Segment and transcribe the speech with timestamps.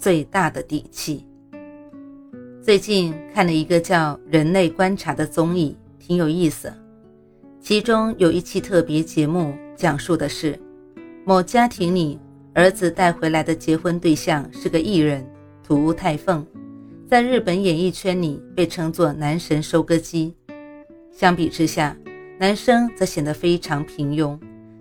[0.00, 1.26] 最大的底气。
[2.62, 6.72] 最近看了一个叫《人类观察》的综艺，挺有意思。
[7.60, 10.58] 其中有一期特别节目，讲述的是
[11.26, 12.18] 某家庭里
[12.54, 15.22] 儿子带回来的结婚对象是个艺人
[15.62, 16.46] 土屋太凤，
[17.06, 20.34] 在日本演艺圈里被称作“男神收割机”。
[21.12, 21.94] 相比之下，
[22.38, 24.38] 男生则显得非常平庸，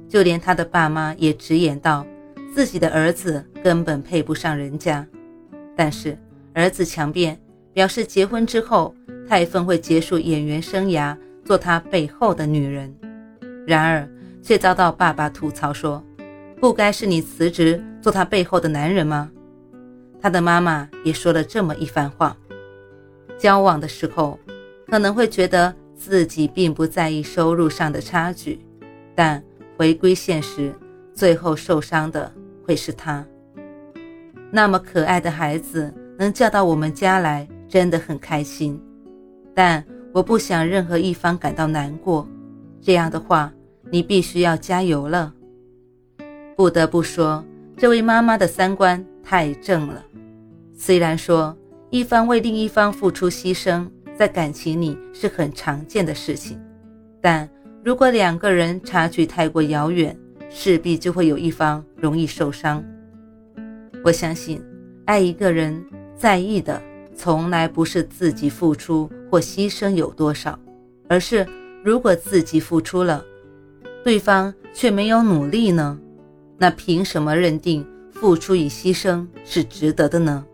[0.07, 2.07] 就连他的爸妈也直言道。
[2.53, 5.05] 自己的儿子根本配不上人家，
[5.75, 6.17] 但是
[6.53, 7.39] 儿子强辩
[7.73, 8.93] 表示，结婚之后
[9.27, 11.15] 泰凤会结束演员生涯，
[11.45, 12.93] 做他背后的女人。
[13.65, 14.09] 然而，
[14.41, 16.03] 却遭到爸爸吐槽说
[16.59, 19.31] ：“不该是你辞职做他背后的男人吗？”
[20.19, 22.35] 他的妈妈也说了这么一番话。
[23.37, 24.37] 交往的时候，
[24.87, 28.59] 可能会觉得自己并不在意收入上的差距，
[29.15, 29.41] 但
[29.77, 30.73] 回归现实，
[31.13, 32.29] 最后受伤的。
[32.69, 33.25] 会是他
[34.51, 38.79] 那么可爱的孩子能嫁到我们家来，真的很开心。
[39.55, 42.27] 但我不想任何一方感到难过。
[42.79, 43.51] 这样的话，
[43.89, 45.33] 你必须要加油了。
[46.55, 47.43] 不得不说，
[47.75, 50.03] 这位妈妈的三观太正了。
[50.77, 51.57] 虽然说
[51.89, 56.59] 一方为另一方付出牺牲，在感情里是很常见的事情，
[57.19, 57.49] 但
[57.83, 60.15] 如果两个人差距太过遥远，
[60.49, 62.83] 势必就会有一方容易受伤。
[64.03, 64.63] 我相信，
[65.05, 65.83] 爱一个人，
[66.15, 66.81] 在意的
[67.15, 70.57] 从来不是自己付出或牺牲有多少，
[71.07, 71.45] 而是
[71.83, 73.23] 如果自己付出了，
[74.03, 75.99] 对方却没有努力呢？
[76.57, 80.45] 那凭什么认定付出与牺牲是值得的呢？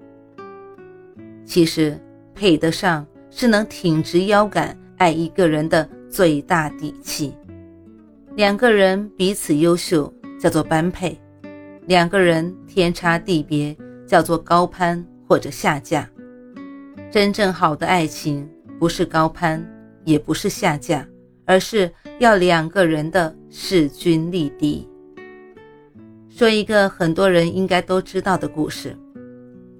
[1.46, 2.00] 其实，
[2.34, 7.34] 配得上是能挺直腰杆爱一个人的最大底气。
[8.36, 11.18] 两个人彼此优秀，叫做般配；
[11.88, 13.74] 两个人天差地别，
[14.06, 16.06] 叫做高攀或者下嫁。
[17.10, 18.46] 真正好的爱情，
[18.78, 19.66] 不是高攀，
[20.04, 21.08] 也不是下嫁，
[21.46, 24.86] 而是要两个人的势均力敌。
[26.30, 28.98] 说一个很多人应该都知道的故事：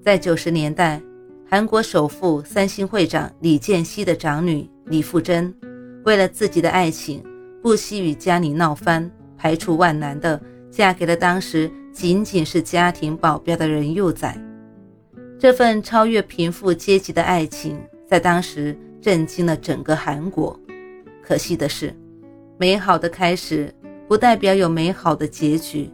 [0.02, 0.98] 在九十年代，
[1.46, 5.54] 韩国首富、三星会长李健熙的长女李富真，
[6.06, 7.22] 为了自己的爱情。
[7.66, 10.40] 不惜与家里闹翻，排除万难的
[10.70, 14.32] 嫁给了当时仅仅是家庭保镖的人幼仔。
[15.36, 17.76] 这份超越贫富阶级的爱情，
[18.08, 20.56] 在当时震惊了整个韩国。
[21.20, 21.92] 可惜的是，
[22.56, 23.74] 美好的开始
[24.06, 25.90] 不代表有美好的结局。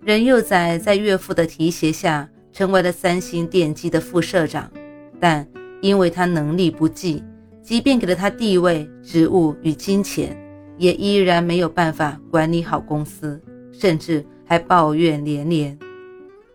[0.00, 4.70] 任幼宰在岳父的提携下，成为了三星电机的副社长，
[5.18, 5.44] 但
[5.80, 7.24] 因为他能力不济，
[7.60, 10.36] 即便给了他地位、职务与金钱。
[10.80, 13.38] 也依然没有办法管理好公司，
[13.70, 15.78] 甚至还抱怨连连。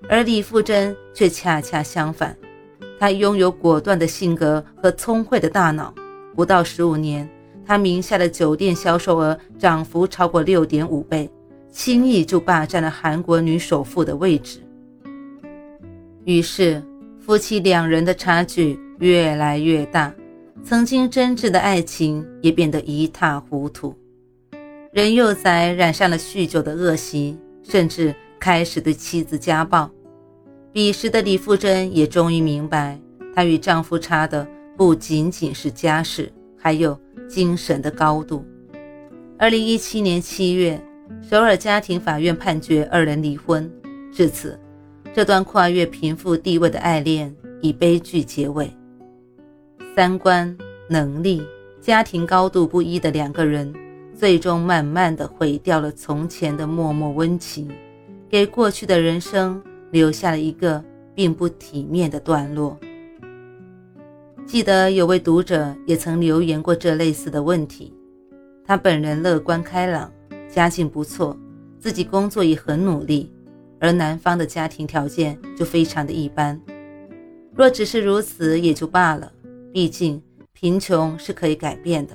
[0.09, 2.35] 而李富真却恰恰相反，
[2.99, 5.93] 她拥有果断的性格和聪慧的大脑。
[6.35, 7.29] 不到十五年，
[7.67, 11.29] 她名下的酒店销售额涨幅超过六点五倍，
[11.71, 14.59] 轻易就霸占了韩国女首富的位置。
[16.23, 16.81] 于是，
[17.19, 20.11] 夫妻两人的差距越来越大，
[20.63, 23.95] 曾经真挚的爱情也变得一塌糊涂。
[24.95, 29.91] 任幼宰染上了酗酒的恶习，甚至开始对妻子家暴。
[30.71, 32.97] 彼时的李富珍也终于明白，
[33.35, 34.47] 她与丈夫差的
[34.77, 36.97] 不仅仅是家世，还有
[37.27, 38.45] 精神的高度。
[39.37, 40.81] 二零一七年七月，
[41.29, 43.69] 首尔家庭法院判决二人离婚。
[44.13, 44.57] 至此，
[45.13, 48.71] 这段跨越贫富地位的爱恋以悲剧结尾。
[49.93, 50.57] 三观、
[50.89, 51.45] 能力、
[51.81, 53.75] 家庭高度不一的两个人。
[54.17, 57.69] 最终，慢慢的毁掉了从前的默默温情，
[58.29, 60.81] 给过去的人生留下了一个
[61.13, 62.79] 并不体面的段落。
[64.45, 67.93] 记得有位读者也曾留言过这类似的问题，
[68.65, 70.09] 他本人乐观开朗，
[70.47, 71.37] 家境不错，
[71.77, 73.29] 自己工作也很努力，
[73.81, 76.59] 而男方的家庭条件就非常的一般。
[77.53, 79.29] 若只是如此也就罢了，
[79.73, 80.21] 毕竟
[80.53, 82.13] 贫穷是可以改变的。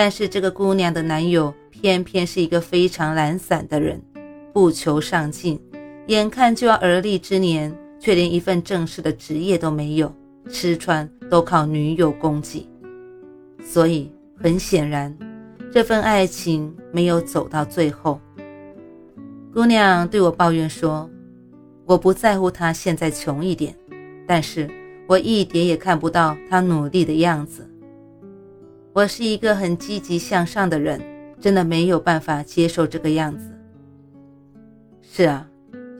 [0.00, 4.00] 但是这个姑娘的男友偏偏是一个非常懒散的人，
[4.52, 5.60] 不求上进，
[6.06, 10.14] 眼看就要而立之年，却连一份正式的职业都没有，
[10.48, 12.64] 吃穿都靠女友供给。
[13.60, 14.08] 所以
[14.40, 15.12] 很显然，
[15.72, 18.20] 这份爱情没有走到最后。
[19.52, 21.10] 姑娘对我抱怨说
[21.84, 23.74] ：“我不在乎他现在穷一点，
[24.28, 24.70] 但是
[25.08, 27.67] 我一点也看不到他努力的样子。
[28.98, 31.00] 我是一个很积极向上的人，
[31.40, 33.48] 真的没有办法接受这个样子。”
[35.00, 35.48] 是啊，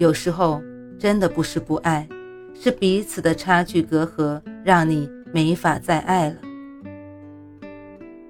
[0.01, 0.61] 有时候
[0.99, 2.09] 真的不是不爱，
[2.61, 6.37] 是彼此的差距隔阂让你没法再爱了。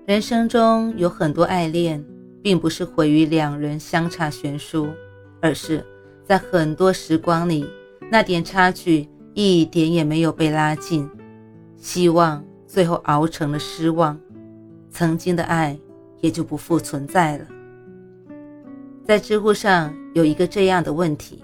[0.05, 2.05] 人生中有很多爱恋，
[2.43, 4.91] 并不是毁于两人相差悬殊。
[5.41, 5.83] 而是
[6.27, 7.67] 在很多时光里，
[8.11, 11.09] 那点差距一点也没有被拉近，
[11.79, 14.21] 希望最后熬成了失望，
[14.99, 15.79] 曾经的爱
[16.21, 17.47] 也就不复存在了。
[19.05, 21.41] 在知乎上有一个这样的问题：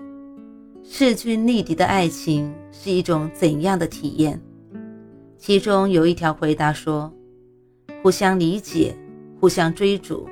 [0.83, 4.41] 势均力敌的爱情是一种怎样的体验？
[5.39, 7.15] 其中有一条回答说：
[8.03, 8.93] 互相理解，
[9.39, 10.29] 互相追逐，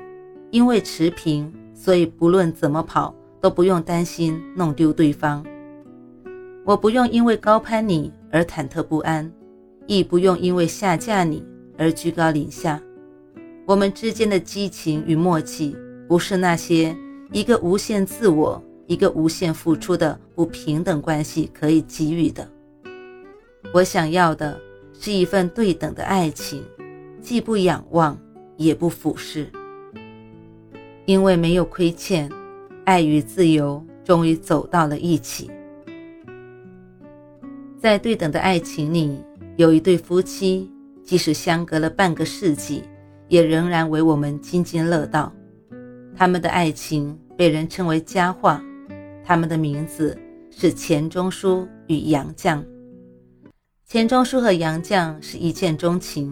[0.51, 3.15] 因为持平，所以不论怎么跑。
[3.39, 5.45] 都不用担心弄丢对方，
[6.63, 9.29] 我不用因为高攀你而忐忑不安，
[9.85, 11.43] 亦不用因为下架你
[11.77, 12.81] 而居高临下。
[13.65, 15.75] 我们之间的激情与默契，
[16.07, 16.95] 不是那些
[17.31, 22.45] 一个无限自我、一个无限付出的不平等关系可以给予的。
[23.73, 24.59] 我想要的
[24.99, 26.61] 是一份对等的爱情，
[27.21, 28.19] 既不仰望，
[28.57, 29.49] 也不俯视，
[31.05, 32.29] 因为没有亏欠。
[32.85, 35.49] 爱与自由终于走到了一起。
[37.79, 39.17] 在对等的爱情里，
[39.55, 40.69] 有一对夫妻，
[41.01, 42.83] 即使相隔了半个世纪，
[43.33, 45.33] 也仍然为我们津津乐道。
[46.15, 48.63] 他们的爱情被人称为佳话，
[49.25, 50.15] 他们的名字
[50.51, 52.63] 是钱钟书与杨绛。
[53.87, 56.31] 钱钟书和杨绛是一见钟情，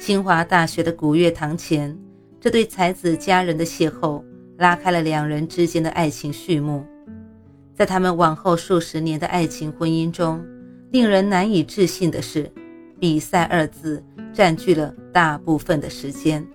[0.00, 1.96] 清华大学的古月堂前，
[2.40, 4.20] 这对才子佳人的邂逅。
[4.56, 6.84] 拉开了两人之间的爱情序幕，
[7.76, 10.44] 在他们往后数十年的爱情婚姻中，
[10.90, 12.50] 令人难以置信的是
[12.98, 14.02] ，“比赛”二字
[14.32, 16.46] 占据了大部分的时间。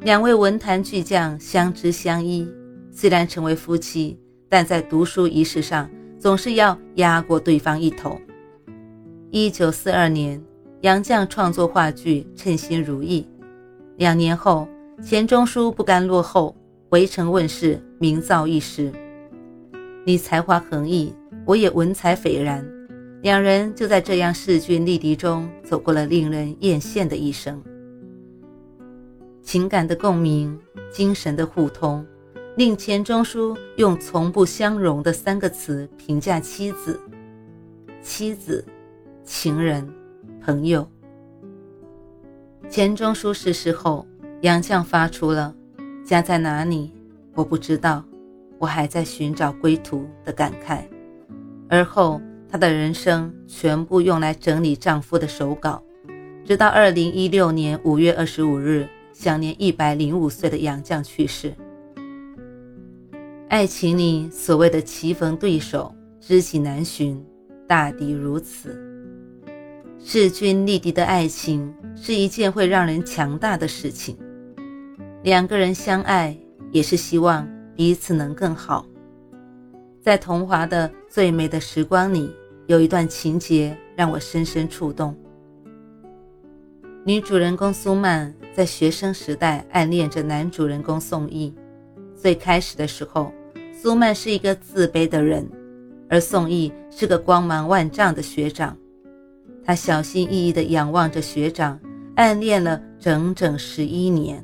[0.00, 2.46] 两位文坛巨匠相知相依，
[2.90, 4.18] 虽然成为夫妻，
[4.48, 8.20] 但在读书仪式上总是要压过对方一头。
[9.30, 10.40] 一九四二年，
[10.82, 13.26] 杨绛创作话剧《称心如意》，
[13.96, 14.68] 两年后，
[15.02, 16.54] 钱钟书不甘落后。
[16.90, 18.92] 围城问世，名噪一时。
[20.04, 21.12] 你才华横溢，
[21.44, 22.64] 我也文采斐然，
[23.24, 27.58] 两人就在这样势均力敌中走过了令人艳羡的一生。
[29.42, 30.60] 情感的共鸣，
[30.92, 32.04] 精神的互通，
[32.58, 37.00] 令钱钟书用“从不相容”的三个词评价妻子：
[38.02, 38.62] 妻子、
[39.24, 39.90] 情人、
[40.42, 40.86] 朋友。
[42.68, 44.06] 钱钟书逝世后，
[44.42, 45.54] 杨绛发出了。
[46.04, 46.92] 家在哪里？
[47.34, 48.04] 我不知道，
[48.58, 50.82] 我还在寻找归途的感慨。
[51.70, 52.20] 而后，
[52.54, 55.82] 她的人生全部用来整理丈夫的手稿，
[56.44, 61.52] 直到二零一六年五月二十五日，享年一百零五岁的杨绛去世。
[63.48, 67.20] 爱情里所谓的棋逢对手、知己难寻，
[67.66, 68.80] 大抵如此。
[69.98, 74.16] 势均力敌的爱情是一件会让人强大的事情。
[75.24, 76.38] 两个人相爱，
[76.70, 78.86] 也是希望彼此能更好。
[80.00, 82.30] 在桐华的最美的时光里，
[82.66, 85.14] 有一段情节让我深深触动。
[87.04, 91.52] 女主人公苏曼在学生时代暗恋着男主人公宋轶。
[92.16, 93.30] 最开始的时候，
[93.72, 95.46] 苏曼是一个自卑的人，
[96.08, 98.74] 而宋轶是个光芒万丈的学长。
[99.62, 101.78] 她小心翼翼地仰望着学长，
[102.14, 104.42] 暗恋了整整十一年。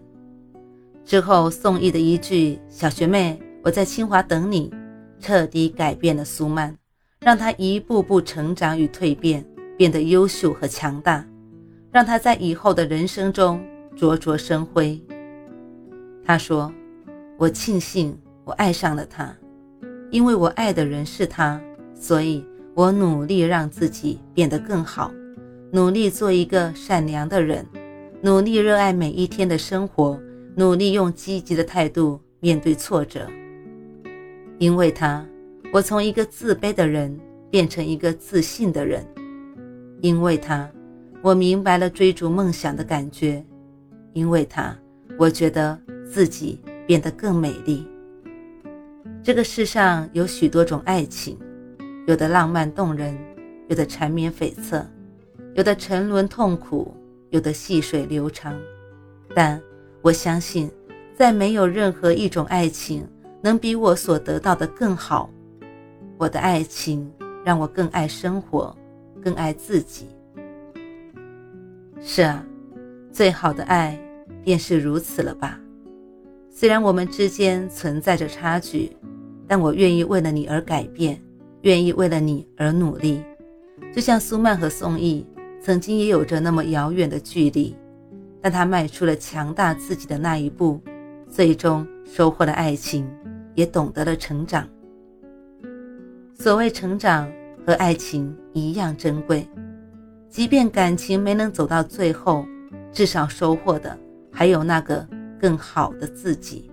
[1.02, 4.70] 之后，宋轶的一句“小学妹，我在清华等你”，
[5.18, 6.76] 彻底改变了苏曼，
[7.22, 9.44] 让他一步步成长与蜕变，
[9.76, 11.22] 变得优秀和强大，
[11.92, 13.62] 让他在以后的人生中
[13.94, 14.98] 灼灼生辉。
[16.24, 16.72] 他说
[17.36, 19.36] ：“我庆幸我爱上了他，
[20.10, 21.60] 因为我爱的人是他，
[21.94, 22.42] 所以
[22.74, 25.12] 我努力让自己变得更好，
[25.70, 27.66] 努力做一个善良的人，
[28.22, 30.18] 努力热爱每一天的生活。”
[30.56, 33.26] 努力用积极的态度面对挫折，
[34.58, 35.24] 因为他，
[35.72, 37.16] 我从一个自卑的人
[37.48, 39.04] 变成一个自信的人；
[40.00, 40.68] 因为他，
[41.22, 43.40] 我明白了追逐梦想的感觉；
[44.12, 44.76] 因为他，
[45.16, 45.78] 我觉得
[46.10, 46.58] 自己
[46.88, 47.86] 变得更美丽。
[49.22, 51.38] 这个世上有许多种爱情，
[52.08, 53.16] 有的浪漫动人，
[53.68, 54.84] 有的缠绵悱恻，
[55.54, 56.92] 有的沉沦痛苦，
[57.28, 58.58] 有的细水流长。
[59.36, 59.62] 但
[60.02, 60.68] 我相信，
[61.14, 63.06] 再没有任何一种爱情
[63.40, 65.30] 能比我所得到的更好。
[66.20, 67.10] 我的爱情
[67.42, 68.76] 让我更爱生活，
[69.22, 70.06] 更爱自己。
[71.98, 72.44] 是啊，
[73.10, 73.98] 最好的爱
[74.44, 75.58] 便是如此了吧？
[76.50, 78.94] 虽然我们之间存在着差距，
[79.48, 81.18] 但我愿意为了你而改变，
[81.62, 83.22] 愿意为了你而努力。
[83.90, 85.24] 就像苏曼和宋轶
[85.58, 87.74] 曾经也有着那么遥远的距离，
[88.42, 90.78] 但他迈出了强大自己的那一步，
[91.26, 93.08] 最终收获了爱情，
[93.54, 94.68] 也懂得了成长。
[96.42, 97.30] 所谓成长
[97.66, 99.46] 和爱情一样珍贵。
[100.30, 102.46] 即便感情没能走到最后，
[102.90, 103.94] 至少收获的
[104.32, 105.06] 还有那个
[105.38, 106.70] 更好的自己。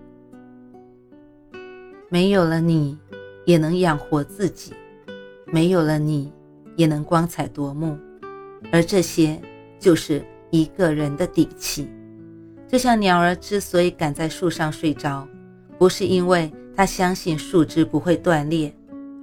[2.08, 2.98] 没有了你，
[3.44, 4.72] 也能养活自己；
[5.48, 6.32] 没有了你，
[6.78, 7.98] 也能光彩夺目。
[8.72, 9.38] 而这些，
[9.78, 11.90] 就是一个人的底气。
[12.70, 15.28] 就像鸟儿之所以敢在树上睡着，
[15.78, 18.74] 不是因为它相信树枝不会断裂，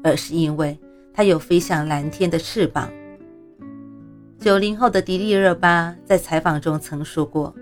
[0.04, 0.78] 而是因为
[1.12, 2.88] 它有飞向蓝天的翅膀。
[4.38, 7.54] 九零后的迪丽热巴在采访中曾说过：“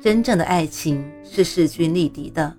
[0.00, 2.52] 真正的爱情是势均力敌的。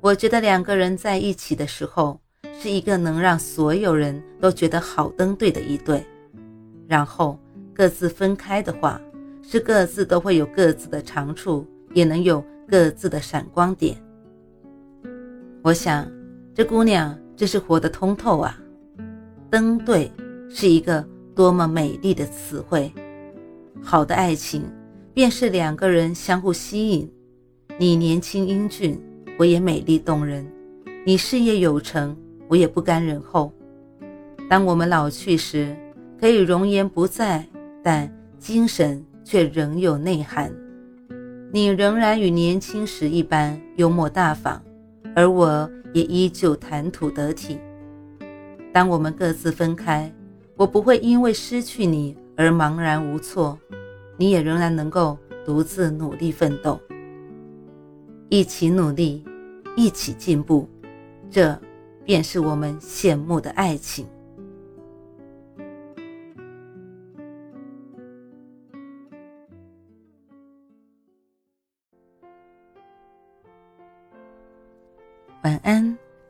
[0.00, 2.20] 我觉得两个人在一起的时候，
[2.60, 6.04] 是一个能让所有人都觉得好登对的一对。
[6.88, 7.38] 然后
[7.72, 9.00] 各自分开的话，
[9.42, 13.96] 是各自都会有各自的长处，也能有各自的闪光点。
[15.62, 16.10] 我想，
[16.52, 18.56] 这姑娘这是活得通透啊！
[19.50, 20.08] 登对
[20.48, 22.92] 是一个。”多么美丽的词汇！
[23.82, 24.62] 好的爱情，
[25.12, 27.10] 便是两个人相互吸引。
[27.78, 29.02] 你年轻英俊，
[29.38, 30.44] 我也美丽动人；
[31.04, 33.52] 你事业有成，我也不甘人后。
[34.48, 35.74] 当我们老去时，
[36.20, 37.44] 可以容颜不在，
[37.82, 38.08] 但
[38.38, 40.54] 精神却仍有内涵。
[41.50, 44.62] 你仍然与年轻时一般幽默大方，
[45.14, 47.58] 而我也依旧谈吐得体。
[48.72, 50.12] 当我们各自分开。
[50.54, 53.58] 我不会因为失去你而茫然无措，
[54.16, 56.78] 你也仍然能够独自努力奋斗，
[58.28, 59.24] 一起努力，
[59.76, 60.68] 一起进步，
[61.30, 61.58] 这
[62.04, 64.06] 便是我们羡慕的爱情。